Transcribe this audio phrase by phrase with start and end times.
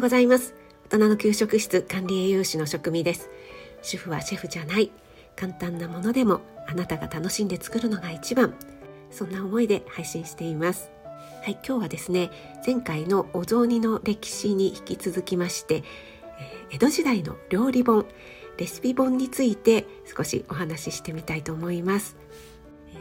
[0.00, 0.54] ようございます。
[0.86, 3.28] 大人の給食室管理栄養士の職味です。
[3.82, 4.90] 主婦はシェフじゃない。
[5.36, 8.54] 簡単なものでもあなたが楽しんで作るのが一番。
[9.10, 10.90] そんな思いで配信しています。
[11.44, 12.30] はい今日はですね
[12.64, 18.06] 前回のお雑煮の歴史に引き続きまして、えー、江戸時代の料理本
[18.56, 19.86] レシピ本について
[20.16, 22.16] 少しお話ししてみたいと思います。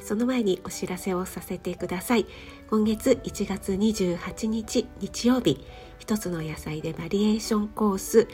[0.01, 2.25] その前にお知らせをさせてください。
[2.69, 5.65] 今月1月28日日曜日
[5.97, 8.27] 一つの野菜でバリエーションコース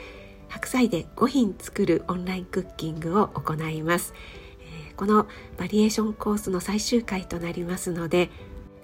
[0.49, 4.13] 白菜で5品作るオンラインクッキングを行います、
[4.89, 5.27] え、この
[5.58, 8.30] バリエーションコースの最終回となりますので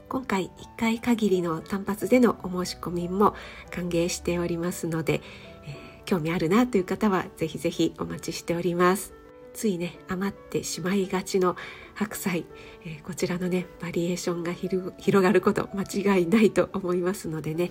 [0.09, 3.35] 今回1回限りの単発でのお申し込みも
[3.69, 5.21] 歓迎しておりますので、
[5.65, 9.20] えー、興味あるなという方はぜひぜひお待ちしております。
[9.53, 11.55] ついね余ってしまいがちの
[11.93, 12.45] 白菜、
[12.85, 15.83] えー、こちらのねバリエーションが広がること間
[16.17, 17.69] 違いないと思いますのでね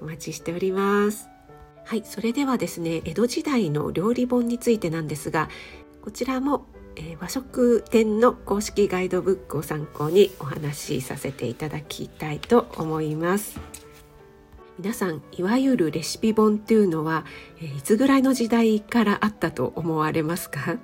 [0.00, 1.28] お待ちしております。
[1.84, 5.48] はいそれではですね江戸時代の料理本についてなんですが
[6.02, 13.58] こちらも、えー、和食店の公式ガイドブックを参考にお話しさせていただきたいと思います。
[14.78, 17.24] 皆さんいわゆるレシピ本っていうのは、
[17.60, 20.76] えー、いつぐらいの時代からあったと思われますか？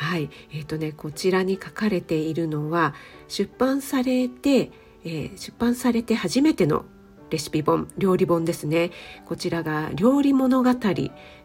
[0.00, 2.94] はい、えーとね、こちらに書かれているのは
[3.28, 4.70] 出版されて、
[5.04, 6.86] えー、出版されて初めての
[7.28, 8.92] レシピ本料理本ですね。
[9.26, 10.74] こちらが「料理物語」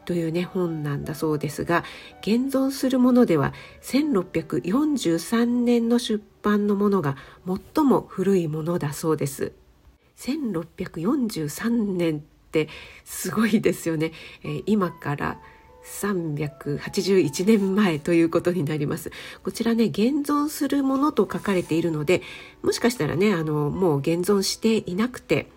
[0.06, 1.84] というね本なんだそうですが
[2.22, 9.52] 現存するものでは1643年の出版のものが最も古いものだそうです。
[10.16, 12.70] 1643年って
[13.04, 15.42] すごいですよね、えー、今から
[15.86, 19.12] 381年前ということになります
[19.44, 22.22] こちらね現存するものと書かれているので
[22.64, 25.48] もしかしたらねあのもう現存していなくて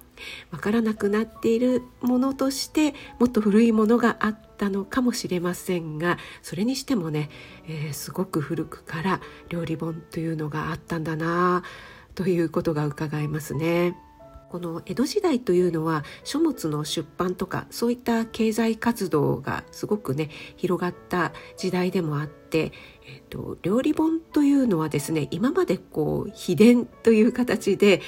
[0.51, 7.31] わからなくなっているものとしてもっと古いものがあったのかもしれませんがそれにしてもね、
[7.69, 11.63] えー、すごく古くから料理本というのがあったんだな
[12.15, 13.95] ということが伺えますね。
[14.49, 22.73] この江戸時代というのは書物の出版とかそういった経済活動がすごくね広がった時代でもあって、
[23.07, 28.01] えーと、料理本というのはですね今までこう秘伝という形で、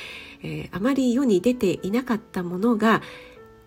[0.43, 3.03] えー、あまり世に出ていなかったものが、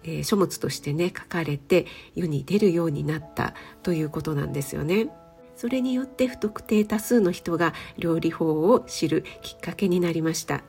[0.03, 1.85] えー、書物としてね書かれて
[2.16, 5.09] 世に出るようになったということなんですよね。
[5.56, 10.63] それによって不特定多数の人が料理法を知るきっかけになりました。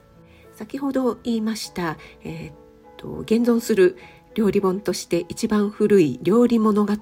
[0.54, 2.54] 先ほど言いました、えー、っ
[2.96, 3.96] と現存する
[4.34, 6.92] 料理本として一番古い「料理物語」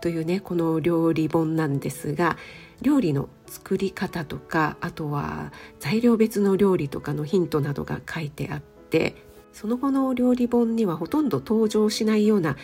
[0.00, 2.36] というねこの料理本なんですが
[2.80, 9.14] 料理の作り方とかあとは材料別の料理とかのヒントなどが書いてあって
[9.52, 12.56] その後の料理本にはほとんど登場しないような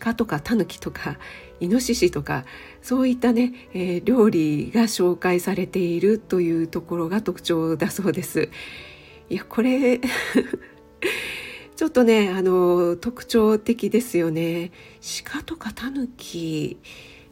[0.00, 1.18] 鹿とかタヌキとか
[1.58, 2.44] イノシシとか
[2.80, 8.50] そういったね、えー、料理が紹介されているというところが特徴だそうです。
[9.30, 10.00] いやこれ
[11.76, 14.72] ちょっとねあの特徴的ですよね。
[15.24, 16.78] 鹿とかタヌキ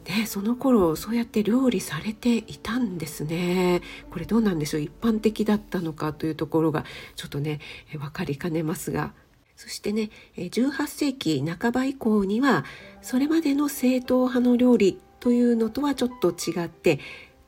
[0.07, 3.81] ね、その頃そうやって料理されていたんですね。
[4.09, 4.81] これどうなんでしょう？
[4.81, 6.85] 一般的だったのかというところが
[7.17, 7.59] ちょっとね
[7.91, 9.13] 分かりかねますが。
[9.57, 12.63] そしてね18世紀半ば以降には
[13.01, 16.99] それまでの正統派の料理というのとはちょっと違って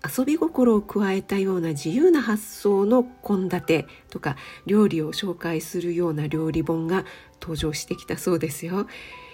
[0.08, 7.06] 遊び心を加えたような自由な発想の献立とか料理を紹介するような料理本が
[7.42, 8.88] 登場してきたそうですよ。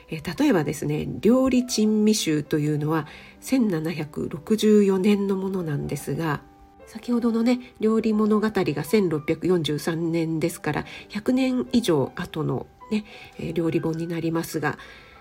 [0.09, 3.07] え例えばですね「料理珍味集」というのは
[3.41, 6.41] 1764年のものなんですが
[6.85, 13.03] 先ほどのね「料理物語」が1643年ですから100年以上後のね、
[13.39, 14.77] え料理本になりますが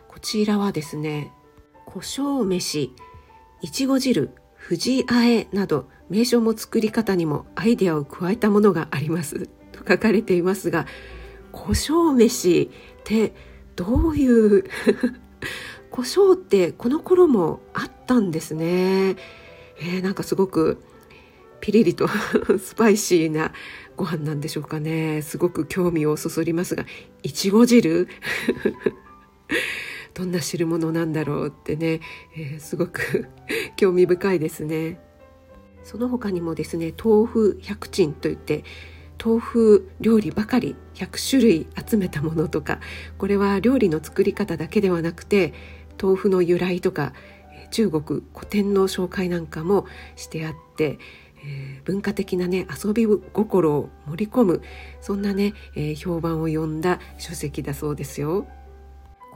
[0.06, 1.32] こちらはですね
[1.86, 2.92] 胡椒飯
[3.62, 4.30] いちご汁
[4.66, 9.46] 藤あえなど名称も作り方にもアイデアを加えたものがあります。
[9.72, 10.86] と書かれていますが
[11.52, 12.70] 胡椒飯
[13.00, 13.34] って
[13.76, 14.64] どういう
[15.90, 19.16] 胡椒ってこの頃もあったんですね、
[19.80, 20.78] えー、なんかすごく
[21.60, 22.08] ピリリと
[22.58, 23.52] スパイシーな
[23.96, 25.20] ご飯なんでしょうかね。
[25.22, 26.86] すごく興味をそそりますが
[27.22, 28.08] いちご汁？
[30.14, 32.00] どんな汁物なんだろうってね、
[32.36, 33.26] えー、すごく
[33.76, 35.00] 興味深いですね。
[35.82, 38.64] その他にもですね豆腐百珍といって
[39.22, 42.80] 豆腐料理ばかり100種類集めたものとか
[43.18, 45.52] これは料理の作り方だけではなくて
[46.02, 47.12] 豆腐の由来とか
[47.70, 49.86] 中国古典の紹介なんかも
[50.16, 50.98] してあって、
[51.44, 54.62] えー、文化的なね遊び心を盛り込む
[55.00, 58.46] そんなね、えー、評判を呼んだ書籍だそうですよ。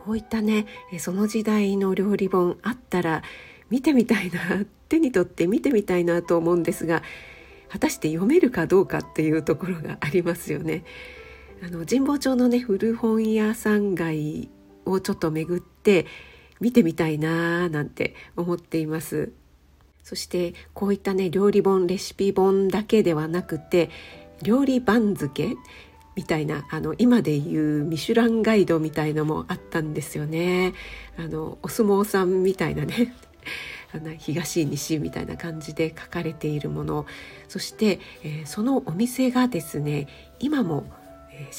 [0.09, 0.65] こういったね
[0.99, 3.23] その時代の料理本あったら
[3.69, 7.03] 見てみたいな手に取って見てみたいなと思うんですが
[7.69, 10.85] 果たして読めるかどうかっていうところがありますよね。
[11.63, 14.49] あの神保町のね古本屋さん街
[14.87, 16.07] をちょっと巡って
[16.59, 19.33] 見てみたいなーなんて思っています。
[20.03, 23.91] そしてこういったね料理本レシピ本だけではなくて
[24.43, 25.55] 料理番付
[26.19, 30.75] みたいなあの今でいうミシュランガイドみたいのもあったんですよね。
[31.17, 33.15] あのお相撲さんみたいなね
[33.94, 37.06] あの東西みたいな感じで書かれているもの
[37.47, 40.09] そして、えー、そのお店がですね
[40.41, 40.91] 今も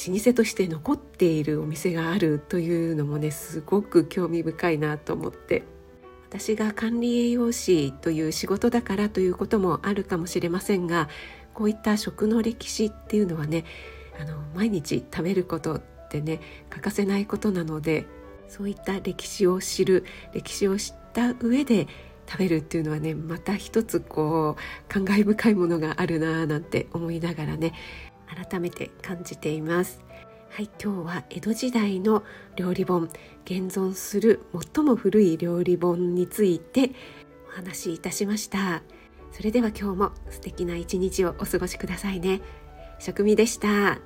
[0.09, 5.63] 老舗として残っているお店があるというのもねすごく興味深いなと思って
[6.27, 11.07] 私が管理栄養士という仕事だからということもあるかもしれませんが
[11.53, 13.63] こういった食の歴史っていうのはね
[14.19, 16.39] あの毎日食べることってね
[16.69, 18.05] 欠かせないことなので
[18.47, 21.87] そういった歴史を知る歴史を知った上で
[22.29, 27.73] 食べるっていうのはねまた一つこう感慨深いものがあるなぁなんて思いながらね
[28.49, 30.03] 改めて感じています。
[30.51, 32.23] はい今日は江戸時代の
[32.55, 33.03] 料理本
[33.45, 34.41] 現存する
[34.75, 36.91] 最も古い料理本について
[37.47, 38.81] お話しいたしました。
[39.31, 42.41] それでは今日も素敵な一日をお過ごしくださいね。
[42.99, 43.99] 食味でした。